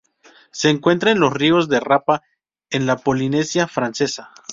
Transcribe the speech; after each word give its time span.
Se 0.51 0.71
encuentra 0.71 1.11
en 1.11 1.19
los 1.19 1.31
ríos 1.31 1.69
de 1.69 1.79
Rapa, 1.79 2.23
en 2.71 2.87
la 2.87 2.97
Polinesia 2.97 3.67
Francesa. 3.67 4.33